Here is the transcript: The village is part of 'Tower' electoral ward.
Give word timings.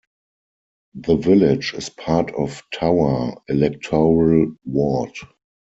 The 0.95 1.15
village 1.15 1.75
is 1.75 1.89
part 1.91 2.31
of 2.33 2.63
'Tower' 2.73 3.35
electoral 3.47 4.55
ward. 4.65 5.13